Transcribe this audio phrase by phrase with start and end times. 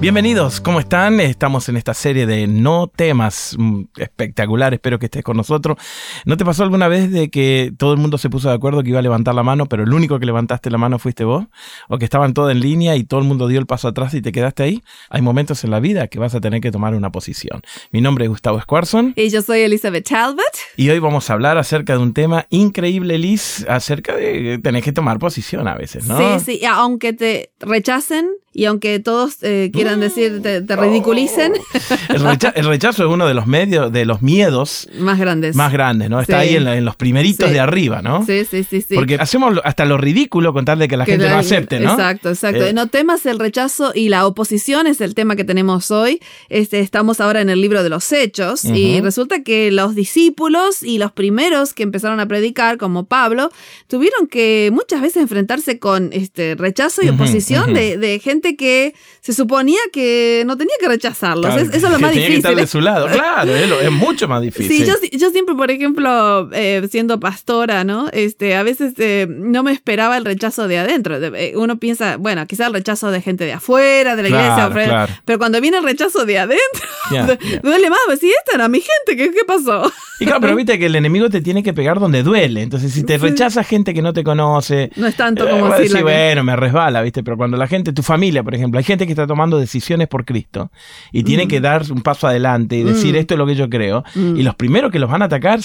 [0.00, 1.18] Bienvenidos, ¿cómo están?
[1.20, 5.78] Estamos en esta serie de no temas mm, espectacular, espero que estés con nosotros.
[6.26, 8.90] ¿No te pasó alguna vez de que todo el mundo se puso de acuerdo que
[8.90, 11.46] iba a levantar la mano, pero el único que levantaste la mano fuiste vos?
[11.88, 14.20] ¿O que estaban todos en línea y todo el mundo dio el paso atrás y
[14.20, 14.82] te quedaste ahí?
[15.08, 17.62] Hay momentos en la vida que vas a tener que tomar una posición.
[17.90, 19.14] Mi nombre es Gustavo Squarson.
[19.16, 20.44] Y yo soy Elizabeth Talbot.
[20.76, 24.92] Y hoy vamos a hablar acerca de un tema increíble, Liz, acerca de tener que
[24.92, 26.18] tomar posición a veces, ¿no?
[26.40, 31.52] Sí, sí, aunque te rechacen, y aunque todos eh, quieran decir, te, ridiculicen.
[32.08, 35.56] El, rechazo es uno de los medios, de los miedos más grandes.
[35.56, 36.20] Más grandes, ¿no?
[36.20, 38.24] Está ahí en, los primeritos de arriba, ¿no?
[38.26, 38.94] Sí, sí, sí, sí.
[38.94, 41.92] Porque hacemos hasta lo ridículo con tal de que la gente no acepte, ¿no?
[41.92, 42.64] Exacto, exacto.
[42.64, 46.20] Eh, no temas el rechazo y la oposición es el tema que tenemos hoy.
[46.48, 50.98] Este, estamos ahora en el libro de los Hechos y resulta que los discípulos y
[50.98, 53.50] los primeros que empezaron a predicar, como Pablo,
[53.86, 59.32] tuvieron que muchas veces enfrentarse con este rechazo y oposición de, de gente que se
[59.32, 61.54] suponía que no tenía que rechazarlos.
[61.56, 62.30] eso es lo más difícil.
[62.30, 64.86] Que estar de su lado, claro, es, mucho más difícil.
[64.86, 68.08] Sí, yo, siempre, por ejemplo, eh, siendo pastora, ¿no?
[68.12, 71.16] Este, a veces eh, no me esperaba el rechazo de adentro.
[71.16, 75.38] Eh, uno piensa, bueno, quizás el rechazo de gente de afuera, de la iglesia, pero
[75.38, 76.88] cuando viene el rechazo de adentro,
[77.62, 78.00] duele más.
[78.18, 79.90] Si esta era mi gente, ¿qué, qué pasó?
[80.20, 82.62] Y claro, pero viste que el enemigo te tiene que pegar donde duele.
[82.62, 84.90] Entonces, si te rechaza gente que no te conoce.
[84.96, 85.96] No es tanto como decir.
[85.96, 87.24] Sí, bueno, me resbala, ¿viste?
[87.24, 88.78] Pero cuando la gente, tu familia, por ejemplo.
[88.78, 90.70] Hay gente que está tomando decisiones por Cristo
[91.12, 91.62] y tiene que mm.
[91.62, 93.18] dar un paso adelante y decir mm.
[93.18, 94.04] esto es lo que yo creo.
[94.14, 94.36] Mm.
[94.36, 95.60] Y los primeros que los van a atacar,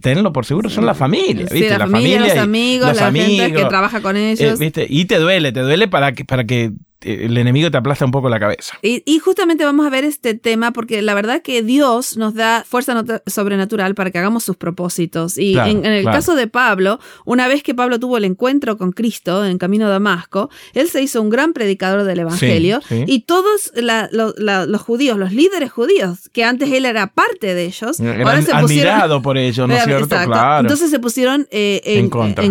[0.00, 1.46] tenerlo por seguro, son la familia.
[1.50, 1.70] ¿viste?
[1.70, 4.58] la, familia, los amigos, la gente que trabaja con eh, ellos.
[4.58, 4.86] ¿viste?
[4.88, 8.28] Y te duele, te duele para que, para que el enemigo te aplasta un poco
[8.28, 8.76] la cabeza.
[8.82, 13.04] Y, justamente vamos a ver este tema porque la verdad que Dios nos da fuerza
[13.26, 15.38] sobrenatural para que hagamos sus propósitos.
[15.38, 19.44] Y en, el caso de Pablo, una vez que Pablo tuvo el encuentro con Cristo
[19.44, 24.82] en camino a Damasco, él se hizo un gran predicador del Evangelio y todos los
[24.82, 29.22] judíos, los líderes judíos, que antes él era parte de ellos, ahora se pusieron...
[29.22, 30.08] por ellos, ¿no es cierto?
[30.08, 30.60] Claro.
[30.60, 32.08] Entonces se pusieron eh, en,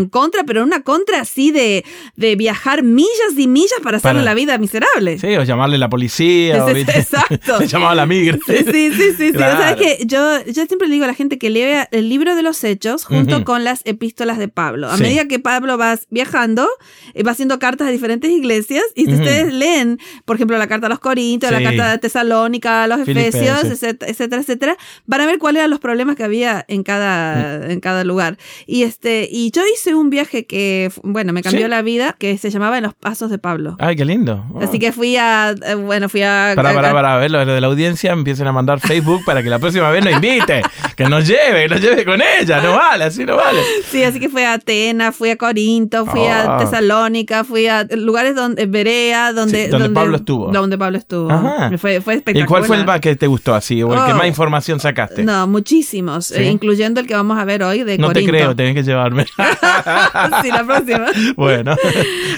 [0.09, 0.43] contra.
[0.45, 1.83] pero una contra así de,
[2.15, 5.17] de viajar millas y millas para hacer la vida miserable.
[5.19, 6.63] Sí, o llamarle la policía.
[6.63, 7.59] o, exacto.
[7.65, 8.37] llamaba a la migra.
[8.45, 9.13] Sí, sí, sí.
[9.17, 9.29] sí.
[9.29, 12.35] O sea, que yo, yo siempre le digo a la gente que lea el libro
[12.35, 14.89] de los hechos junto con las epístolas de Pablo.
[14.89, 16.67] A medida que Pablo va viajando,
[17.13, 20.87] eh, va haciendo cartas a diferentes iglesias y si ustedes leen, por ejemplo, la carta
[20.87, 25.39] a los Corintios, la carta de Tesalónica, a los Efesios, etcétera, etcétera, van a ver
[25.39, 27.71] cuáles eran los problemas que había en cada, mm.
[27.71, 28.37] en cada lugar.
[28.65, 32.49] Y este, y yo hice un viaje que, bueno, me cambió la vida, que se
[32.49, 33.75] llamaba En los Pasos de Pablo.
[33.79, 34.26] Ay, qué lindo.
[34.61, 36.53] Así que fui a, eh, bueno, fui a...
[36.55, 39.59] Para, para, para, ver, lo de la audiencia empiecen a mandar Facebook para que la
[39.59, 40.61] próxima vez nos invite,
[40.95, 43.61] que nos lleve, que nos lleve con ella, no vale, así no vale.
[43.89, 46.57] Sí, así que fui a Atenas, fui a Corinto, fui a ah.
[46.57, 49.69] Tesalónica, fui a lugares donde, Berea, donde...
[49.69, 50.51] donde, Pablo estuvo.
[50.51, 51.29] Donde Pablo estuvo.
[51.77, 52.45] Fue, fue espectacular.
[52.45, 54.17] ¿Y cuál fue el que te gustó así, o el que oh.
[54.17, 55.23] más información sacaste?
[55.23, 58.31] No, muchísimos, eh, incluyendo el que vamos a ver hoy de no Corinto.
[58.31, 59.25] No te creo, tenés que llevarme.
[60.41, 61.05] sí, la próxima.
[61.35, 61.75] Bueno.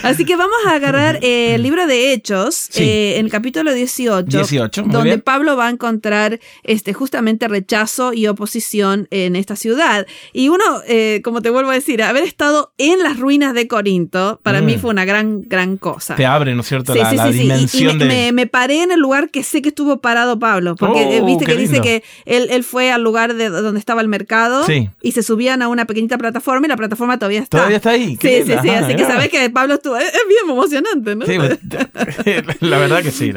[0.04, 5.18] Así que vamos a agarrar el libro de Hechos, eh, en el capítulo 18, donde
[5.18, 10.08] Pablo va a encontrar este, justamente rechazo y oposición en esta ciudad.
[10.34, 14.40] Y uno, eh, como te vuelvo a decir, haber estado en las ruinas de Corinto,
[14.44, 14.80] para mí mm.
[14.80, 16.16] fue una gran, gran cosa.
[16.16, 16.94] Te abre, ¿no es cierto?
[16.96, 18.32] la, dimensión de...
[18.32, 21.46] me, paré en el lugar que sé que estuvo parado Pablo, porque eh, oh, viste
[21.46, 24.66] que dice que él, él, fue al lugar de donde estaba el mercado
[25.02, 27.58] y se subían a una pequeñita plataforma y la plataforma todavía está.
[27.58, 28.18] Todavía está ahí.
[28.22, 28.70] sí, sí, sí.
[28.70, 29.98] Así que sabes que Pablo estuvo.
[29.98, 31.26] Es, bien emocionante, ¿no?
[31.26, 31.38] Sí,
[32.62, 33.32] la verdad que sí.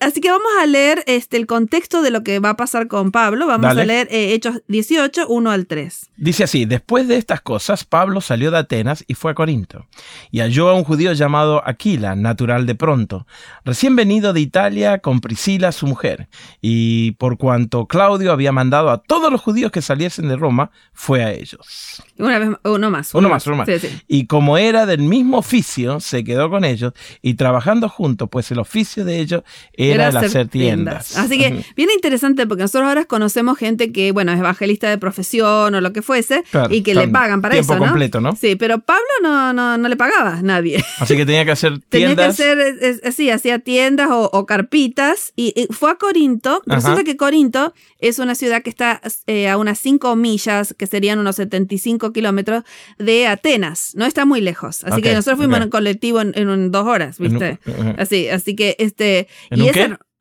[0.00, 3.10] Así que vamos a leer este, el contexto de lo que va a pasar con
[3.10, 3.46] Pablo.
[3.46, 6.10] Vamos a leer eh, Hechos 18, 1 al 3.
[6.16, 9.86] Dice así, después de estas cosas, Pablo salió de Atenas y fue a Corinto,
[10.30, 13.26] y halló a un judío llamado Aquila, natural de pronto,
[13.64, 16.28] recién venido de Italia con Priscila, su mujer,
[16.60, 21.24] y por cuanto Claudio había mandado a todos los judíos que saliesen de Roma, fue
[21.24, 22.02] a ellos.
[22.18, 23.14] Una vez, uno más.
[23.14, 23.68] Uno, más, uno más.
[24.06, 26.92] Y como era del mismo oficio, se quedó con ellos,
[27.22, 29.42] y trabajando trabajando juntos, pues el oficio de ellos
[29.72, 31.16] era, el hacer tiendas.
[31.16, 35.74] Así que viene interesante porque nosotros ahora conocemos gente que, bueno, es evangelista de profesión
[35.74, 37.84] o lo que fuese y que le pagan para eso, ¿no?
[37.86, 38.36] completo, ¿no?
[38.36, 40.84] Sí, pero Pablo no, no, no le pagaba a nadie.
[40.98, 42.36] Así que tenía que hacer tiendas.
[42.36, 46.62] tenía que hacer, sí, hacía tiendas o, carpitas y, fue a Corinto.
[46.66, 51.18] Resulta que Corinto es una ciudad que está eh, a unas 5 millas, que serían
[51.18, 52.64] unos 75 kilómetros
[52.98, 53.92] de Atenas.
[53.94, 54.84] No está muy lejos.
[54.84, 57.58] Así que nosotros fuimos en colectivo en, dos horas, ¿viste?
[57.98, 59.28] Así, así que este.
[59.50, 59.68] y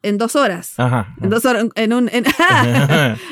[0.04, 0.74] en dos horas.
[0.78, 1.16] Ajá.
[1.22, 2.12] En dos horas, en un...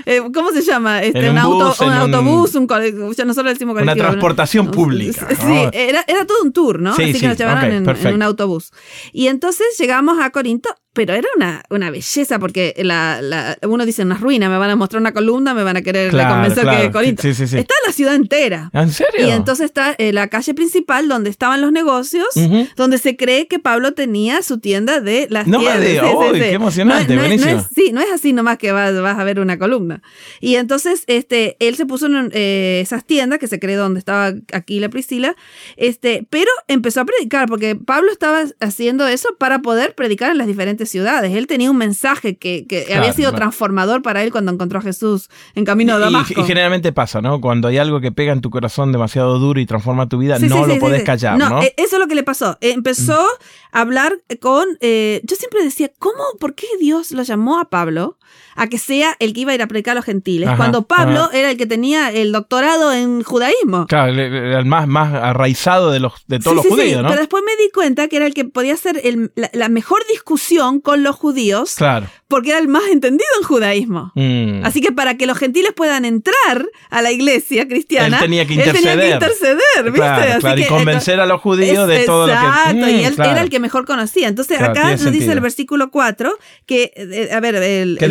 [0.06, 1.04] Eh, ¿Cómo se llama?
[1.04, 3.94] Este, un, auto, un autobús, un, ya nosotros decimos colectivo.
[3.94, 5.28] Una transportación pública.
[5.30, 6.92] Sí, era, era, todo un tour, ¿no?
[6.92, 8.72] Así que nos llevaron en, un autobús.
[9.12, 14.02] Y entonces llegamos a Corinto pero era una, una belleza porque la, la, uno dice
[14.02, 17.26] una ruina, me van a mostrar una columna, me van a querer convencer que Corinto.
[17.26, 18.70] está la ciudad entera.
[18.74, 19.26] ¿En serio?
[19.26, 22.28] Y entonces está eh, la calle principal donde estaban los negocios,
[22.76, 25.80] donde se cree que Pablo tenía su tienda de las no tiendas.
[25.80, 27.66] Me qué emocionante, buenísimo.
[27.74, 30.02] sí, no es así nomás que vas, vas, a ver una columna.
[30.42, 34.34] Y entonces este, él se puso en eh, esas tiendas, que se cree donde estaba
[34.52, 35.38] aquí la Priscila,
[35.78, 40.48] este, pero empezó a predicar, porque Pablo estaba haciendo eso para poder predicar en las
[40.48, 41.36] diferentes ciudades.
[41.36, 45.66] Él tenía un mensaje que, había sido transformador para él cuando encontró a Jesús en
[45.66, 46.42] camino a Damasco.
[46.42, 47.42] Y, generalmente pasa, ¿no?
[47.42, 50.66] Cuando hay algo que pega en tu corazón demasiado duro y transforma tu vida, no
[50.66, 52.58] lo podés callar, no, e, Eso es lo que le pasó.
[52.62, 53.28] Empezó
[53.72, 54.66] a hablar con...
[54.82, 56.24] Eh, yo siempre decía, ¿cómo?
[56.40, 58.18] ¿Por qué Dios lo llamó a Pablo?
[58.62, 61.32] A que sea el que iba a ir a predicar a los gentiles, cuando Pablo
[61.34, 63.88] era el que tenía el doctorado en judaísmo.
[63.88, 67.10] Claro, el más, más arraizado de, los, de todos los judíos, ¿no?
[67.10, 69.02] Pero después me di cuenta que era el que podía hacer
[69.34, 72.06] la, mejor discusión con los judíos, claro.
[72.28, 74.12] porque era el más entendido en judaísmo.
[74.14, 74.64] Mm.
[74.64, 78.54] Así que para que los gentiles puedan entrar a la iglesia cristiana, él tenía que
[78.54, 80.62] interceder, tenía que interceder ¿viste?
[80.62, 82.40] y convencer a los judíos de todo lo que...
[82.40, 84.28] Exacto, y él mm, era el que mejor conocía.
[84.28, 86.32] Entonces acá nos dice el versículo 4
[86.68, 88.08] que, eh, a ver, el, que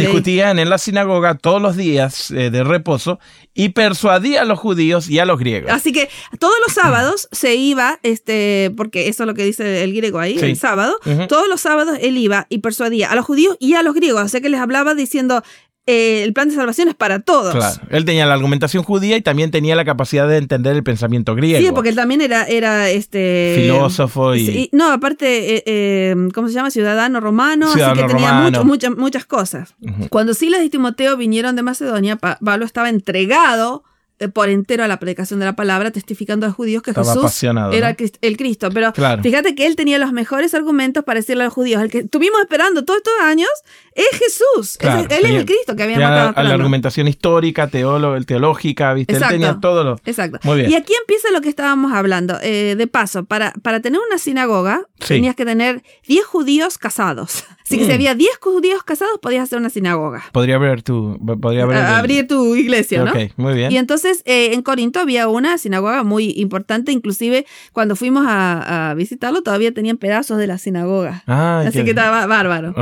[0.49, 3.19] en la sinagoga todos los días eh, de reposo
[3.55, 5.71] y persuadía a los judíos y a los griegos.
[5.71, 6.09] Así que
[6.39, 10.39] todos los sábados se iba, este, porque eso es lo que dice el griego ahí,
[10.39, 10.97] el sábado,
[11.29, 14.29] todos los sábados él iba y persuadía a los judíos y a los griegos, o
[14.29, 15.43] sea que les hablaba diciendo,
[15.91, 17.53] eh, el plan de salvación es para todos.
[17.53, 17.81] Claro.
[17.91, 21.67] Él tenía la argumentación judía y también tenía la capacidad de entender el pensamiento griego.
[21.67, 24.69] Sí, porque él también era, era este filósofo y...
[24.73, 26.71] no, aparte, eh, eh, ¿cómo se llama?
[26.71, 29.75] Ciudadano romano, así que tenía muchas, muchas cosas.
[30.11, 33.83] Cuando Silas y Timoteo vinieron de Macedonia, Pablo estaba entregado
[34.29, 37.97] por entero a la predicación de la palabra, testificando a los judíos que Jesús era
[38.21, 38.69] el Cristo.
[38.73, 41.99] Pero fíjate que él tenía los mejores argumentos para decirle a los judíos, el que
[41.99, 43.49] estuvimos esperando todos estos años
[43.95, 44.79] es Jesús.
[44.81, 46.33] él es el Cristo que había matado.
[46.37, 49.17] A la argumentación histórica, teológica, ¿viste?
[49.17, 50.01] él tenía todo lo...
[50.05, 50.39] Exacto.
[50.57, 52.39] Y aquí empieza lo que estábamos hablando.
[52.43, 57.45] Eh, de paso, para, para tener una sinagoga tenías que tener 10 judíos casados.
[57.65, 60.25] Así que si había 10 judíos casados, podías hacer una sinagoga.
[60.33, 63.13] Podría abrir tu, podría abrir, tu iglesia, ¿no?
[63.13, 63.71] Ok, muy bien.
[63.71, 69.43] Y entonces eh, en Corinto había una sinagoga muy importante, inclusive cuando fuimos a, visitarlo
[69.43, 71.23] todavía tenían pedazos de la sinagoga.
[71.27, 72.75] Ah, Así que estaba bárbaro.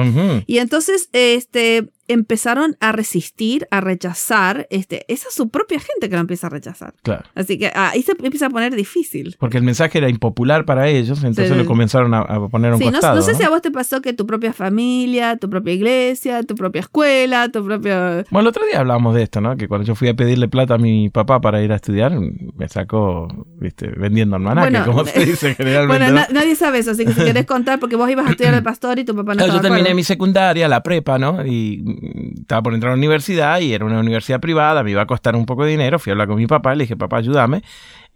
[0.47, 6.15] Y entonces, este, empezaron a resistir, a rechazar, este, esa es su propia gente que
[6.17, 6.95] lo empieza a rechazar.
[7.03, 7.25] Claro.
[7.35, 9.37] Así que ahí se empieza a poner difícil.
[9.39, 13.15] Porque el mensaje era impopular para ellos, entonces lo comenzaron a, poner un sí, costado.
[13.15, 16.43] No, no sé si a vos te pasó que tu propia familia, tu propia iglesia,
[16.43, 18.25] tu propia escuela, tu propio...
[18.31, 19.57] Bueno, el otro día hablábamos de esto, ¿no?
[19.57, 22.69] Que cuando yo fui a pedirle plata a mi papá para ir a estudiar, me
[22.69, 23.29] sacó,
[23.59, 26.11] viste, vendiendo almanaque, como se dice generalmente.
[26.11, 28.63] Bueno, nadie sabe eso, así que si querés contar, porque vos ibas a estudiar de
[28.69, 31.45] pastor y tu papá no, no Yo terminé mi secundaria, la prepa, ¿no?
[31.45, 31.98] Y
[32.39, 35.37] estaba por entrar a la universidad y era una universidad privada, me iba a costar
[35.37, 37.63] un poco de dinero, fui a hablar con mi papá, le dije, papá, ayúdame.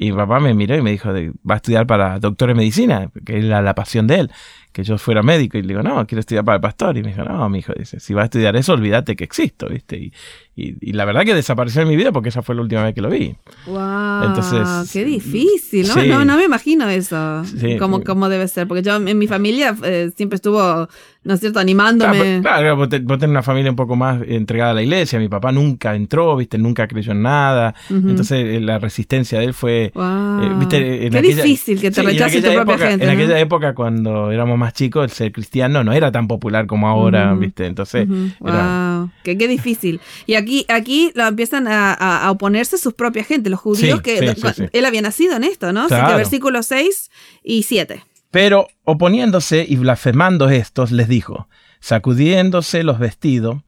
[0.02, 3.08] Y mi papá me miró y me dijo, va a estudiar para doctor en medicina,
[3.24, 4.30] que era la pasión de él
[4.72, 6.96] que yo fuera médico y le digo, no, quiero estudiar para el pastor.
[6.96, 9.68] Y me dijo, no, mi hijo, dice, si vas a estudiar eso, olvídate que existo,
[9.68, 9.98] ¿viste?
[9.98, 10.12] Y,
[10.54, 13.00] y, la verdad que desapareció en mi vida porque esa fue la última vez que
[13.00, 13.34] lo vi.
[13.66, 14.24] ¡Wow!
[14.24, 16.04] Entonces, qué difícil, ¿no?
[16.04, 19.74] No, no me imagino eso, sí, cómo, cómo, debe ser, porque yo en mi familia
[19.82, 20.88] eh, siempre estuvo,
[21.24, 22.40] ¿no es cierto?, animándome.
[22.42, 25.52] Claro, claro vos, tenés una familia un poco más entregada a la iglesia, mi papá
[25.52, 26.58] nunca entró, ¿viste?
[26.58, 30.42] Nunca creyó en nada, entonces eh, la resistencia de él fue, wow.
[30.42, 31.10] eh, ¿viste?
[31.10, 33.04] qué difícil que te rechace tu propia gente.
[33.04, 36.88] En aquella época, cuando éramos más chicos, el ser cristiano no era tan popular como
[36.88, 37.66] ahora, ¿viste?
[37.66, 38.08] Entonces,
[38.40, 39.10] wow.
[39.22, 40.00] qué, qué difícil.
[40.26, 44.34] Y aquí, aquí lo empiezan a, oponerse sus propias gente, los judíos que
[44.72, 45.82] él había nacido en esto, ¿no?
[45.82, 47.10] Así que versículos 6
[47.42, 48.02] y 7.
[48.30, 51.48] Pero oponiéndose y blasfemando estos, les dijo,
[51.80, 53.62] sacudiéndose los vestidos,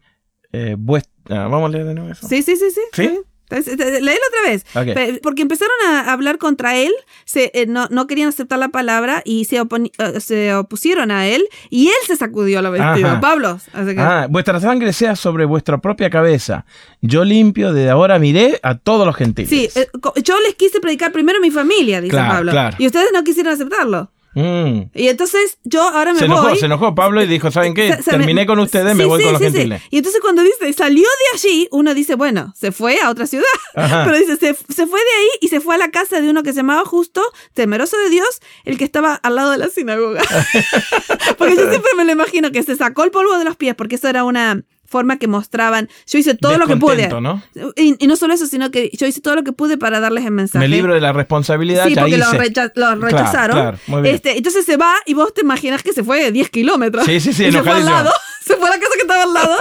[0.52, 0.76] eh,
[1.28, 2.26] ah, vamos a leer de nuevo eso.
[2.26, 2.80] Sí, sí, sí, sí.
[2.92, 3.20] ¿Sí?
[3.50, 4.64] Léelo otra vez.
[5.22, 6.92] Porque empezaron a hablar contra él,
[7.24, 11.44] se, eh, no, no, querían aceptar la palabra y se, eh, se, opusieron a él
[11.70, 13.20] y él se sacudió la vestida.
[13.20, 13.58] Pablo.
[13.98, 16.64] Ah, vuestra sangre sea sobre vuestra propia cabeza.
[17.00, 19.50] Yo limpio, desde ahora miré a todos los gentiles.
[19.50, 19.88] Sí, eh,
[20.22, 22.52] yo les quise predicar primero a mi familia, dice Pablo.
[22.78, 24.10] Y ustedes no quisieron aceptarlo.
[24.34, 24.90] Mm.
[24.94, 26.58] Y entonces yo ahora me se enojó, voy.
[26.58, 27.96] Se enojó Pablo y dijo, ¿saben qué?
[28.04, 29.82] Terminé con ustedes, me voy con los gentiles.
[29.90, 33.44] Y entonces cuando dice, salió de allí, uno dice, bueno, se fue a otra ciudad.
[33.74, 36.42] Pero dice, se, se, fue de ahí y se fue a la casa de uno
[36.42, 37.22] que se llamaba Justo,
[37.54, 40.22] temeroso de Dios, el que estaba al lado de la sinagoga.
[41.38, 43.96] porque yo siempre me lo imagino que se sacó el polvo de los pies, porque
[43.96, 44.62] eso era una
[44.94, 47.08] forma que mostraban, yo hice todo lo que pude.
[47.08, 47.42] ¿no?
[47.74, 50.30] Y, no solo eso, sino que yo hice todo lo que pude para darles el
[50.30, 50.64] mensaje.
[50.64, 51.84] Me libro de la responsabilidad.
[51.88, 53.76] Sí, porque lo, rechazaron.
[54.04, 57.06] este, entonces se va y vos te imaginas que se fue de 10 kilómetros.
[57.06, 58.12] Sí, sí, sí, se fue al lado
[58.44, 59.56] se fue a la casa que estaba al lado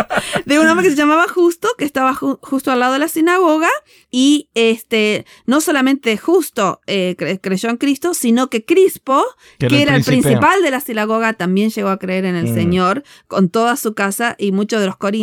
[0.46, 3.70] de un hombre que se llamaba Justo, que estaba justo al lado de la sinagoga.
[4.12, 9.24] Y este, no solamente Justo eh, creyó en Cristo, sino que Crispo,
[9.58, 12.54] que, era el, principal de la sinagoga, también llegó a creer en el mm.
[12.54, 15.23] Señor con toda su casa y muchos de los corintios,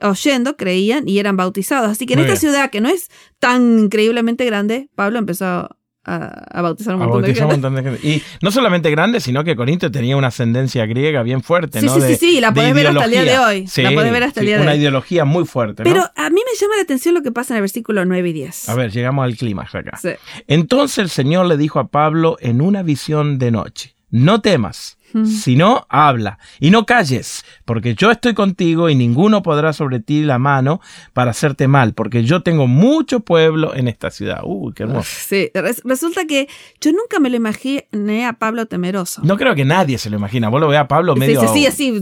[0.00, 1.90] oyendo, creían y eran bautizados.
[1.90, 5.68] Así que en esta ciudad, que no es tan increíblemente grande, Pablo empezó
[6.06, 8.06] a, bautizar un montón, de, gente.
[8.06, 11.80] Y no solamente grande, sino que Corinto tenía una ascendencia griega bien fuerte.
[11.80, 11.94] Sí, ¿no?
[11.94, 13.66] sí, sí, sí, la podés ver hasta el día de hoy.
[13.76, 14.76] la podés ver hasta el día de una hoy.
[14.76, 15.82] Una ideología muy fuerte.
[15.82, 18.32] Pero a mí me llama la atención lo que pasa en el versículo 9 y
[18.32, 18.68] 10.
[18.68, 19.98] A ver, llegamos al clímax acá.
[20.46, 25.56] Entonces el Señor le dijo a Pablo en una visión de noche: No temas si
[25.56, 30.38] no, habla y no calles, porque yo estoy contigo y ninguno podrá sobre ti la
[30.38, 30.80] mano
[31.12, 34.40] para hacerte mal, porque yo tengo mucho pueblo en esta ciudad.
[34.44, 35.08] Uy, qué hermoso.
[35.10, 35.50] Sí,
[35.84, 36.48] resulta que
[36.80, 39.22] yo nunca me lo imaginé a Pablo temeroso.
[39.24, 40.48] No creo que nadie se lo imagina.
[40.48, 41.40] Vos lo veas a Pablo medio...
[41.40, 41.92] Sí, sí, así,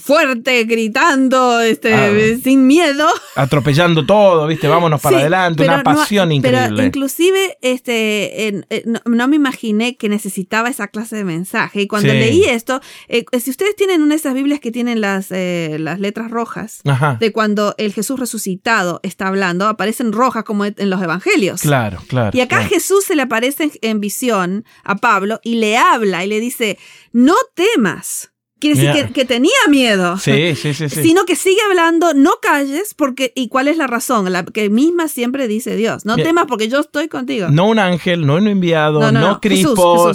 [0.00, 2.10] fuerte, gritando, este, ah.
[2.42, 3.06] sin miedo.
[3.34, 6.68] Atropellando todo, viste, vámonos para adelante, una pasión increíble.
[6.68, 11.82] Pero inclusive, este, no, me imaginé que necesitaba esa clase de mensaje.
[11.82, 15.30] Y cuando leí esto, eh, si ustedes tienen una de esas Biblias que tienen las,
[15.30, 16.80] eh, las letras rojas,
[17.18, 21.62] de cuando el Jesús resucitado está hablando, aparecen rojas como en los evangelios.
[21.62, 22.36] Claro, claro.
[22.36, 26.40] Y acá Jesús se le aparece en visión a Pablo y le habla y le
[26.40, 26.78] dice,
[27.12, 28.30] no temas.
[28.58, 30.16] Quiere decir que, tenía miedo.
[30.16, 34.32] Sí, sí, sí, Sino que sigue hablando, no calles, porque, ¿y cuál es la razón?
[34.32, 36.06] La que misma siempre dice Dios.
[36.06, 37.48] No temas porque yo estoy contigo.
[37.50, 40.10] No un ángel, no un enviado, no, Crispo,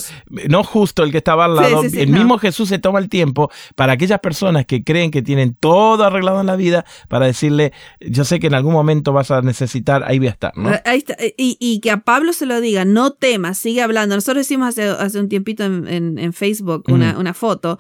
[0.50, 1.84] no justo el que estaba al lado.
[1.84, 6.04] el mismo Jesús se toma el tiempo para aquellas personas que creen que tienen todo
[6.04, 10.04] arreglado en la vida, para decirle, yo sé que en algún momento vas a necesitar,
[10.08, 10.58] ahí voy a estar.
[10.58, 10.72] ¿no?
[10.86, 11.16] Ahí está.
[11.38, 14.16] Y, que a Pablo se lo diga, no temas, sigue hablando.
[14.16, 17.78] Nosotros hicimos hace, hace un tiempito en, Facebook una, una foto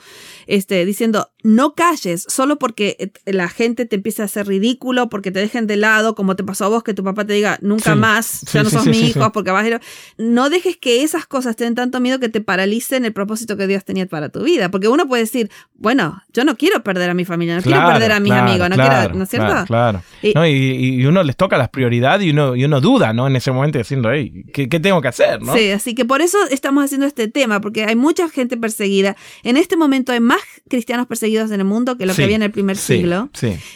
[0.51, 5.31] este, diciendo, no calles solo porque eh, la gente te empieza a hacer ridículo, porque
[5.31, 7.95] te dejen de lado, como te pasó a vos, que tu papá te diga, nunca
[7.95, 9.81] más, ya no sos mi hijo, porque vas a ir...
[10.17, 13.65] No dejes que esas cosas te den tanto miedo que te paralicen el propósito que
[13.65, 17.13] Dios tenía para tu vida, porque uno puede decir, bueno, yo no quiero perder a
[17.13, 19.65] mi familia, no quiero perder a mis amigos, no quiero, ¿no es cierto?
[19.67, 23.25] Claro, Y, uno les toca las prioridades y uno, y uno duda, ¿no?
[23.27, 25.41] En ese momento diciendo, hey, ¿qué, ¿qué, tengo que hacer?
[25.41, 25.55] ¿no?
[25.55, 29.15] Sí, así que por eso estamos haciendo este tema, porque hay mucha gente perseguida.
[29.43, 32.43] En este momento hay más cristianos perseguidos en el mundo que lo que había en
[32.43, 33.29] el primer siglo.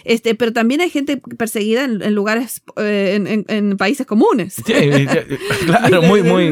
[0.03, 4.61] Este, pero también hay gente perseguida en, lugares, eh, en, países comunes.
[5.65, 6.51] claro, muy, muy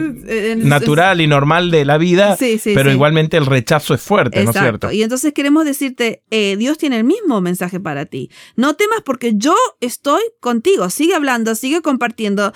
[0.57, 4.91] natural y normal de la vida, pero igualmente el rechazo es fuerte, ¿no es cierto?
[4.91, 8.29] Y entonces queremos decirte, eh, Dios tiene el mismo mensaje para ti.
[8.55, 10.89] No temas porque yo estoy contigo.
[10.89, 12.53] Sigue hablando, sigue compartiendo,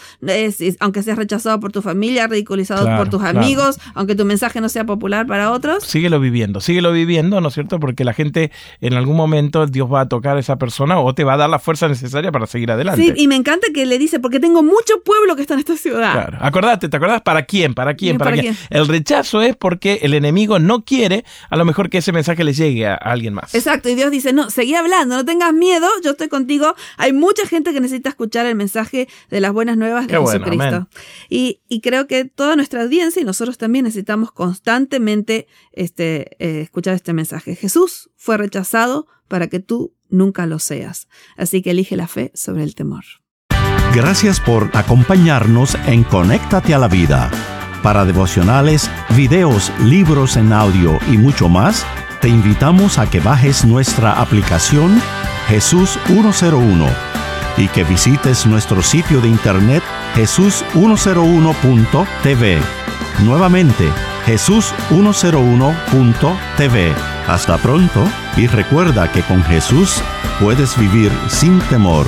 [0.79, 4.85] aunque seas rechazado por tu familia, ridiculizado por tus amigos, aunque tu mensaje no sea
[4.85, 5.83] popular para otros.
[5.83, 7.79] Síguelo viviendo, síguelo viviendo, ¿no es cierto?
[7.79, 8.51] Porque la gente
[8.81, 11.49] en algún momento Dios va a tocar a esa persona o te va a dar
[11.49, 13.01] la fuerza necesaria para seguir adelante.
[13.01, 15.77] Sí, y me encanta que le dice, porque tengo mucho pueblo que está en esta
[15.77, 16.11] ciudad.
[16.11, 17.21] Claro, acordate, ¿te acordás?
[17.21, 17.73] ¿Para quién?
[17.73, 18.17] ¿Para quién?
[18.17, 18.57] ¿Para, quién?
[18.69, 22.53] El rechazo es porque el enemigo no quiere a lo mejor que ese mensaje le
[22.53, 23.55] llegue a, alguien más.
[23.55, 26.75] Exacto, y Dios dice, no, seguí hablando, no tengas miedo, yo estoy contigo.
[26.97, 30.87] Hay mucha gente que necesita escuchar el mensaje de las buenas nuevas de Jesucristo.
[31.29, 36.95] y, y, creo que toda nuestra audiencia y nosotros también necesitamos constantemente este, eh, escuchar
[36.95, 37.55] este mensaje.
[37.55, 41.07] Jesús fue rechazado para que tú nunca lo seas.
[41.37, 43.03] Así que elige la fe sobre el temor.
[43.93, 47.29] Gracias por acompañarnos en Conéctate a la Vida.
[47.83, 51.85] Para devocionales, videos, libros en audio y mucho más,
[52.21, 54.99] te invitamos a que bajes nuestra aplicación
[55.47, 56.87] Jesús 101
[57.57, 59.83] y que visites nuestro sitio de internet
[60.15, 62.59] jesús101.tv.
[63.23, 63.87] Nuevamente,
[64.25, 67.06] jesús101.tv.
[67.27, 68.05] Hasta pronto
[68.37, 70.01] y recuerda que con Jesús
[70.39, 72.07] puedes vivir sin temor.